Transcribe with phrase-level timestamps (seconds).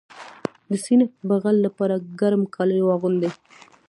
[0.71, 3.31] د سینه بغل لپاره ګرم کالي واغوندئ